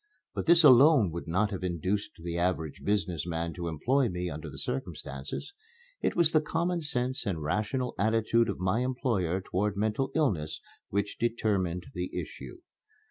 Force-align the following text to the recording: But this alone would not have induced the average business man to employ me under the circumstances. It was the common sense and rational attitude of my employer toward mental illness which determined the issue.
But 0.33 0.47
this 0.47 0.63
alone 0.63 1.11
would 1.11 1.27
not 1.27 1.51
have 1.51 1.63
induced 1.63 2.23
the 2.23 2.35
average 2.35 2.81
business 2.83 3.27
man 3.27 3.53
to 3.53 3.67
employ 3.67 4.09
me 4.09 4.31
under 4.31 4.49
the 4.49 4.57
circumstances. 4.57 5.53
It 6.01 6.15
was 6.15 6.31
the 6.31 6.41
common 6.41 6.81
sense 6.81 7.23
and 7.27 7.43
rational 7.43 7.93
attitude 7.99 8.49
of 8.49 8.57
my 8.57 8.79
employer 8.79 9.41
toward 9.41 9.77
mental 9.77 10.09
illness 10.15 10.59
which 10.89 11.19
determined 11.19 11.85
the 11.93 12.19
issue. 12.19 12.61